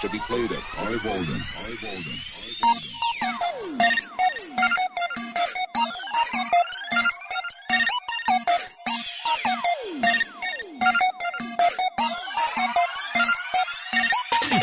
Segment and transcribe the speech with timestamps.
[0.00, 1.26] to be played at high volume.
[1.26, 2.18] High volume.
[3.18, 4.27] High volume.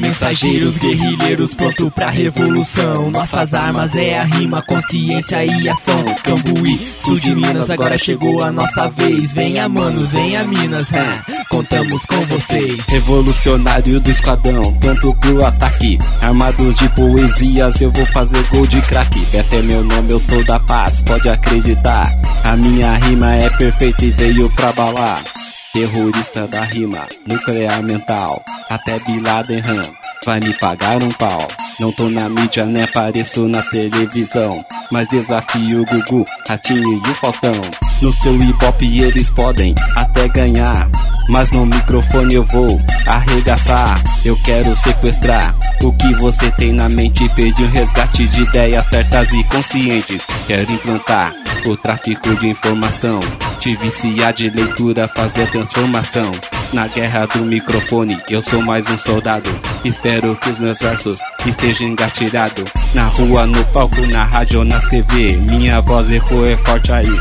[0.00, 3.10] Mensageiros, guerrilheiros, pronto pra revolução.
[3.10, 6.04] Nossas armas é a rima, consciência e ação.
[6.22, 9.32] Cambuí, sul de Minas, agora chegou a nossa vez.
[9.32, 11.44] Venha, manos, venha, Minas, é.
[11.48, 12.82] contamos com vocês.
[12.88, 15.98] Revolucionário do esquadrão, pronto pro ataque.
[16.20, 19.20] Armados de poesias, eu vou fazer gol de craque.
[19.26, 22.10] Beto é meu nome, eu sou da paz, pode acreditar.
[22.42, 25.22] A minha rima é perfeita e veio pra balar.
[25.72, 28.42] Terrorista da rima, nuclear mental.
[28.68, 29.62] Até Bin Laden
[30.24, 31.48] vai me pagar um pau.
[31.78, 34.64] Não tô na mídia, nem apareço na televisão.
[34.92, 37.52] Mas desafio o Gugu, Ratinho e o Faustão.
[38.02, 40.88] No seu hip hop eles podem até ganhar.
[41.28, 44.02] Mas no microfone eu vou arregaçar.
[44.24, 47.28] Eu quero sequestrar o que você tem na mente.
[47.30, 50.22] Pedir um resgate de ideias certas e conscientes.
[50.46, 51.32] Quero implantar
[51.66, 53.20] o tráfico de informação.
[53.58, 56.30] Te viciar de leitura, fazer transformação.
[56.72, 59.50] Na guerra do microfone, eu sou mais um soldado.
[59.84, 62.64] Espero que os meus versos estejam engatilhados.
[62.94, 65.36] Na rua, no palco, na rádio ou na TV.
[65.36, 67.20] Minha voz ecoa é forte aí.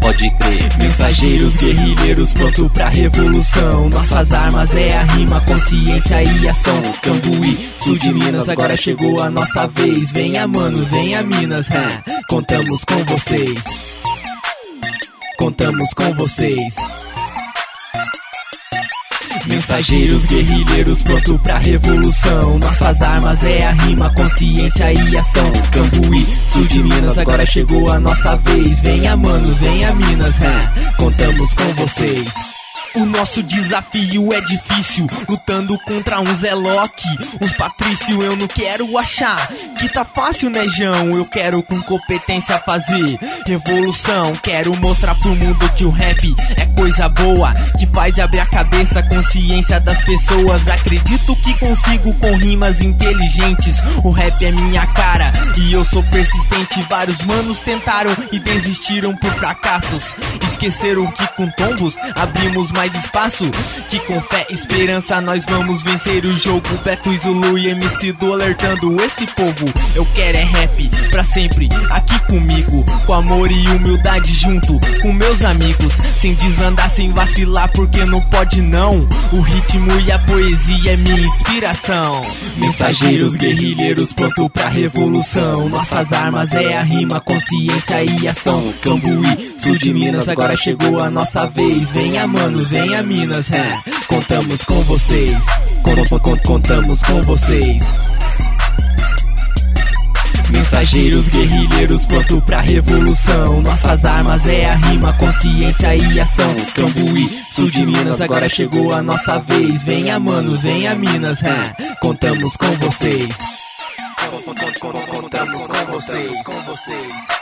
[0.00, 0.78] Pode crer.
[0.78, 3.88] Mensageiros, guerrilheiros, pronto pra revolução.
[3.90, 6.82] Nossas armas é a rima, consciência e ação.
[7.02, 10.10] Cambuí, sul de Minas, agora chegou a nossa vez.
[10.10, 12.20] Venha, manos, venha, Minas, é.
[12.28, 13.62] contamos com vocês.
[15.38, 16.74] Contamos com vocês.
[19.46, 22.58] Mensageiros, guerrilheiros, pronto pra revolução.
[22.58, 25.52] Nossas armas é a rima, consciência e ação.
[25.72, 28.80] Cambuí, sul de Minas, agora chegou a nossa vez.
[28.80, 30.92] Venha, manos, venha, Minas, é.
[30.96, 32.50] contamos com vocês.
[32.94, 36.24] O nosso desafio é difícil, lutando contra um
[36.60, 37.08] Loki,
[37.40, 39.48] uns Patrício eu não quero achar,
[39.80, 45.72] que tá fácil né Jão, eu quero com competência fazer revolução, quero mostrar pro mundo
[45.72, 51.34] que o rap é coisa boa, que faz abrir a cabeça, consciência das pessoas, acredito
[51.36, 57.22] que consigo com rimas inteligentes, o rap é minha cara e eu sou persistente, vários
[57.24, 60.14] manos tentaram e desistiram por fracassos,
[60.60, 63.44] esqueceram que com tombos abrimos mais espaço.
[63.88, 66.68] Que com fé e esperança nós vamos vencer o jogo.
[66.84, 69.69] Beto Zulu e MC do alertando esse povo.
[69.94, 72.84] Eu quero é rap pra sempre aqui comigo.
[73.06, 75.92] Com amor e humildade junto com meus amigos.
[75.92, 79.08] Sem desandar, sem vacilar, porque não pode não.
[79.32, 82.20] O ritmo e a poesia é minha inspiração.
[82.56, 85.68] Mensageiros, guerrilheiros, pronto pra revolução.
[85.68, 88.72] Nossas armas é a rima, consciência e ação.
[88.82, 91.90] Cambuí, sul de Minas, agora chegou a nossa vez.
[91.90, 93.78] Venha, manos, venha, Minas, é.
[94.06, 95.36] contamos com vocês.
[95.82, 97.82] Con- con- contamos com vocês.
[100.50, 103.60] Mensageiros, guerrilheiros, pronto pra revolução.
[103.60, 106.54] Nossas armas é a rima, consciência e ação.
[106.74, 109.82] Cambuí, sul de Minas, agora chegou a nossa vez.
[109.84, 111.94] Venha, manos, venha, Minas, é.
[112.00, 113.28] contamos com vocês.
[115.08, 117.39] Contamos com vocês, com vocês.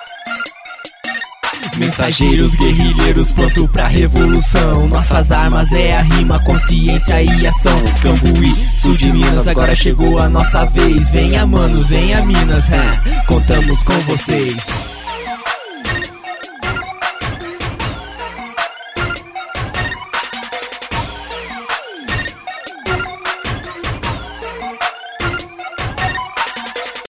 [1.78, 4.88] Mensageiros, guerrilheiros, pronto pra revolução.
[4.88, 7.78] Nossas armas é a rima, consciência e ação.
[8.02, 11.10] Cambuí, sul de Minas, agora chegou a nossa vez.
[11.10, 13.22] Venha, manos, venha, Minas, é.
[13.26, 14.87] contamos com vocês.